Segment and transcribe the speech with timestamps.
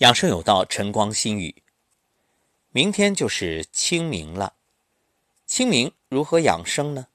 [0.00, 1.62] 养生有道，晨光心语。
[2.70, 4.52] 明天就是清明了，
[5.46, 7.06] 清明如何养生呢？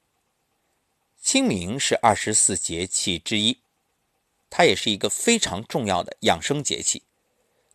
[1.22, 3.60] 清明是二十四节气之一，
[4.50, 7.04] 它也是一个非常重要的养生节气。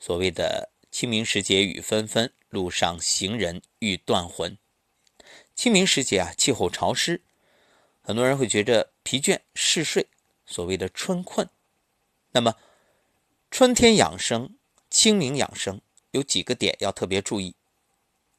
[0.00, 4.58] 所谓的清明时节雨纷纷，路上行人欲断魂。
[5.54, 7.22] 清明时节啊，气候潮湿，
[8.02, 10.08] 很多人会觉着疲倦嗜睡，
[10.44, 11.48] 所谓的春困。
[12.32, 12.56] 那么，
[13.52, 14.56] 春天养生。
[14.96, 17.54] 清明养生有几个点要特别注意，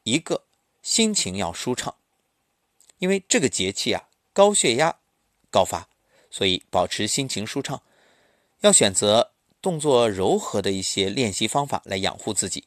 [0.01, 0.41] 一个
[0.81, 1.93] 心情要舒畅，
[2.97, 4.97] 因为这个节气啊高血压
[5.51, 5.87] 高发，
[6.31, 7.83] 所以保持心情舒畅，
[8.61, 12.63] 要选择动作柔和的一些练习方法来养护自己。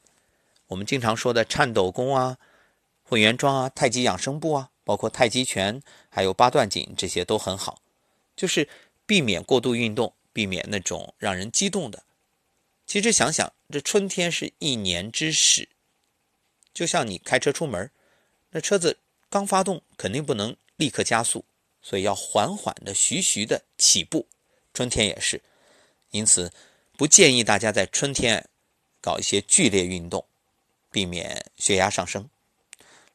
[0.68, 2.38] 我们经常说的颤抖功啊、
[3.02, 7.80] 混元桩啊、太极养生步啊，包括太极拳，还有八段锦，这些都很好，
[8.36, 8.68] 就是
[9.04, 12.04] 避免过度运动，避免那种让人激动的。
[12.90, 15.68] 其实想想，这春天是一年之始，
[16.74, 17.88] 就像你开车出门，
[18.50, 21.44] 那车子刚发动，肯定不能立刻加速，
[21.80, 24.26] 所以要缓缓的、徐徐的起步。
[24.74, 25.40] 春天也是，
[26.10, 26.52] 因此
[26.96, 28.48] 不建议大家在春天
[29.00, 30.26] 搞一些剧烈运动，
[30.90, 32.28] 避免血压上升。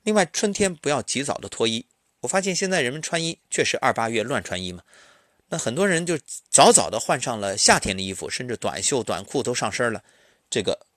[0.03, 1.85] 另外，春天不要及早的脱衣。
[2.21, 4.83] 我发现现在人们穿衣确实二八月乱穿衣嘛。
[5.47, 6.17] 那很多人就
[6.49, 10.03] 早早的换上了夏天的衣服，甚至短袖、短裤都上身了，
[10.49, 10.87] 这个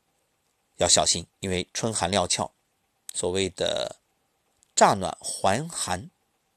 [0.76, 2.50] 要小心，因为春寒料峭，
[3.12, 3.96] 所谓的
[4.74, 6.08] 乍暖还寒，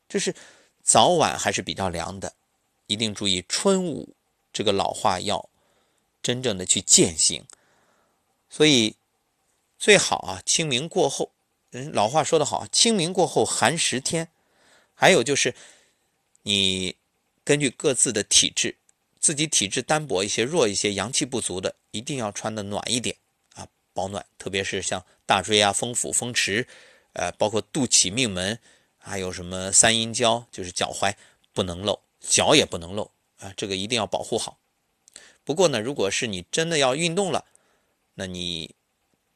[0.07, 0.33] 就是
[0.81, 2.33] 早晚还是比较凉的，
[2.87, 4.15] 一定注意春捂，
[4.53, 5.49] 这个老话要
[6.23, 7.45] 真正的去践行。
[8.49, 8.95] 所以
[9.77, 11.31] 最好啊，清明过后，
[11.71, 14.29] 人老话说得好，清明过后寒十天，
[14.95, 15.53] 还有就是
[16.43, 16.95] 你。
[17.43, 18.77] 根据各自的体质，
[19.19, 23.15] 自己体质单薄一些、弱一些、阳气不足的，一定要穿的暖一点
[23.55, 24.25] 啊，保暖。
[24.37, 26.67] 特别是像大椎啊、风府、风池，
[27.13, 28.59] 呃，包括肚脐、命门，
[28.97, 31.13] 还有什么三阴交，就是脚踝
[31.51, 34.59] 不能露，脚也不能露啊，这个一定要保护好。
[35.43, 37.45] 不过呢，如果是你真的要运动了，
[38.13, 38.75] 那你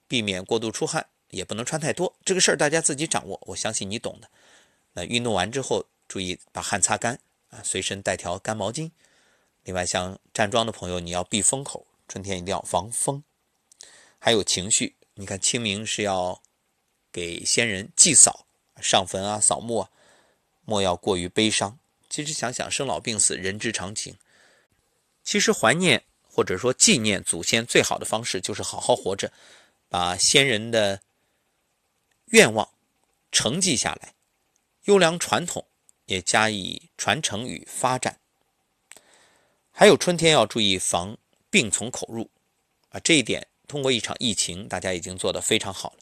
[0.08, 2.16] 避免过度出汗，也不能穿太多。
[2.24, 4.30] 这个事儿大家自己掌握，我相信你懂的。
[4.94, 7.20] 那运动完之后，注意把汗擦干。
[7.50, 8.92] 啊随身带条干毛巾。
[9.64, 13.24] 另外，像站桩的朋友，你要避风口，春天一定要防风。
[14.20, 16.42] 还有情绪，你看清明是要
[17.12, 18.46] 给先人祭扫、
[18.82, 19.90] 上坟啊、扫墓啊，
[20.66, 21.80] 莫要过于悲伤。
[22.10, 24.16] 其实想想生老病死，人之常情。
[25.24, 29.34] 其实怀念或者说纪念祖先最好的方式，就是好好活着，
[29.90, 31.02] 把先人的
[32.26, 32.70] 愿望
[33.32, 34.14] 承继下来，
[34.84, 35.66] 优良传统。
[36.06, 38.20] 也加以传承与发展。
[39.72, 41.18] 还有春天要注意防
[41.50, 42.30] 病从口入
[42.90, 45.98] 啊，这一点通过一场疫情，大家已经做得非常好了。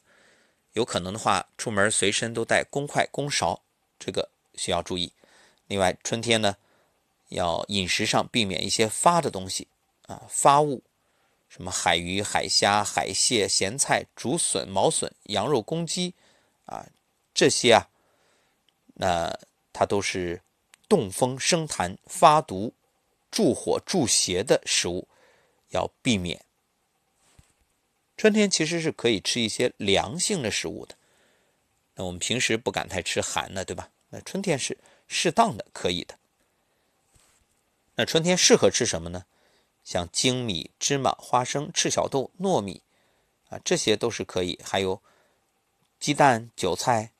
[0.74, 3.62] 有可能的话，出门随身都带公筷公勺，
[3.98, 5.12] 这个需要注意。
[5.66, 6.56] 另外，春天呢，
[7.30, 9.66] 要饮食上避免一些发的东西
[10.06, 10.82] 啊，发物，
[11.48, 16.14] 什么海鱼、海虾、海蟹、咸菜、竹笋、毛笋、羊肉、公鸡
[16.66, 16.86] 啊，
[17.34, 17.88] 这些啊，
[18.94, 19.36] 那。
[19.74, 20.40] 它都是
[20.88, 22.72] 动风生痰、发毒、
[23.30, 25.08] 助火助邪的食物，
[25.70, 26.42] 要避免。
[28.16, 30.94] 春天其实是可以吃一些凉性的食物的。
[31.96, 33.90] 那我们平时不敢太吃寒的，对吧？
[34.10, 36.16] 那春天是适当的可以的。
[37.96, 39.24] 那春天适合吃什么呢？
[39.82, 42.82] 像精米、芝麻、花生、赤小豆、糯米
[43.48, 44.60] 啊，这些都是可以。
[44.62, 45.02] 还有
[45.98, 47.10] 鸡蛋、韭菜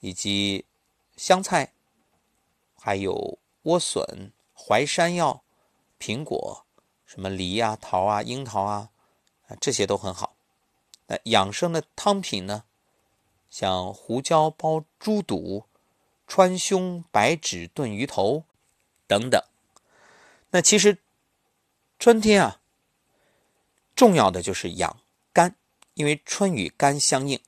[0.00, 0.64] 以及
[1.16, 1.73] 香菜。
[2.86, 5.42] 还有莴笋、淮山药、
[5.98, 6.66] 苹果，
[7.06, 8.90] 什么梨啊、桃啊、樱桃啊，
[9.58, 10.36] 这些都很好。
[11.06, 12.64] 那养生的汤品呢，
[13.48, 15.64] 像胡椒煲猪肚、
[16.26, 18.44] 川芎白芷炖鱼头
[19.06, 19.42] 等等。
[20.50, 20.98] 那其实
[21.98, 22.60] 春天啊，
[23.96, 25.00] 重要的就是养
[25.32, 25.56] 肝，
[25.94, 27.40] 因为春与肝相应，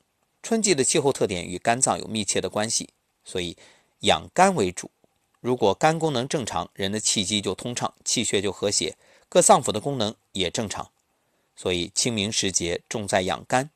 [0.43, 2.88] 春季的气候特点与肝脏有密切的关系，
[3.22, 3.55] 所以
[4.00, 4.90] 养肝为主。
[5.41, 8.97] 如果肝功能正常，人的气机就通畅，气血就和谐，
[9.29, 10.91] 各脏腑的功能也正常。
[11.55, 13.71] 所以清明时节重在养肝。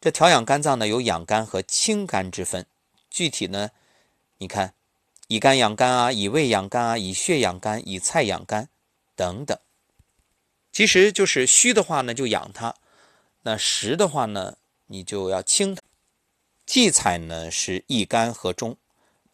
[0.00, 2.66] 这调养肝脏呢，有养肝和清肝之分。
[3.08, 3.70] 具体呢，
[4.38, 4.74] 你看，
[5.28, 8.68] 以肝养肝啊，以胃养肝啊，以血养肝，以菜养肝
[9.14, 9.56] 等等。
[10.72, 12.74] 其实就是虚的话呢，就养它；
[13.42, 15.82] 那实的话呢，你就要清它。
[16.66, 18.76] 荠菜呢是益肝和中。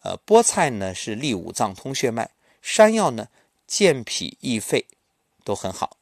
[0.01, 2.31] 呃，菠菜呢是利五脏通血脉，
[2.61, 3.27] 山药呢
[3.67, 4.85] 健脾益肺，
[5.43, 5.97] 都很好。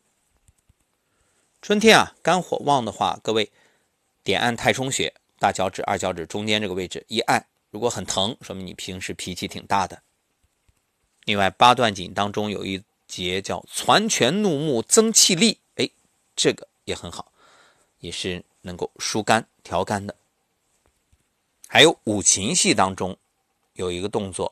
[1.62, 3.52] 春天啊，肝火旺的话，各位
[4.24, 10.02] 点按太冲穴，大脚趾、二脚趾中间这个位置一按，如果很疼，说明你平时脾气挺大的。
[11.26, 15.90] 另外，八段锦当中有一节叫“攒拳怒目增气力”，哎，
[16.36, 17.32] 这个也很好，
[18.00, 20.16] 也是能够疏肝调肝的。
[21.68, 23.18] 还有五禽戏当中
[23.78, 24.52] 有一个动作，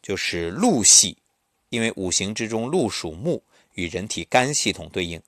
[0.00, 1.18] 就是鹿系，
[1.70, 3.42] 因为五行之中鹿属木，
[3.74, 5.20] 与人体肝系统对应。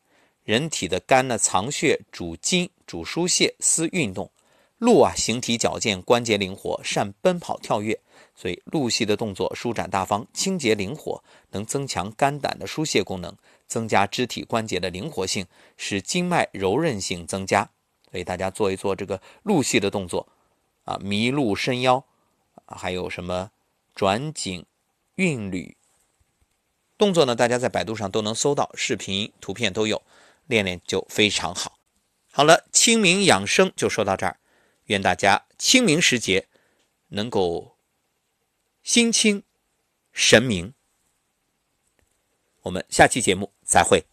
[0.45, 4.31] 人体的肝呢，藏血主筋，主疏泄、思运动。
[4.77, 7.99] 鹿啊，形体矫健，关节灵活，善奔跑跳跃，
[8.35, 13.35] 所以鹿系的动作舒展大方、清洁灵活，能增强肝胆的疏泄功能，
[13.67, 15.47] 增加肢体关节的灵活性，
[15.79, 17.71] 使经脉柔韧性增加。
[18.11, 20.29] 所以大家做一做这个鹿系的动作
[20.85, 22.05] 啊，麋鹿伸腰，
[22.67, 23.51] 还有什么
[23.95, 24.65] 转颈、
[25.17, 25.77] 韵律
[26.97, 27.35] 动作呢？
[27.35, 30.03] 大家在百度上都能搜到，视频、图片都有。
[30.47, 31.79] 练练就非常好。
[32.31, 34.39] 好了，清明养生就说到这儿。
[34.85, 36.49] 愿大家清明时节
[37.09, 37.79] 能够
[38.83, 39.43] 心清
[40.13, 40.75] 神明。
[42.61, 44.05] 我们下期节目再会。